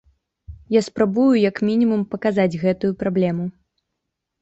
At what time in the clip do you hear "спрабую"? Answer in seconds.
0.87-1.27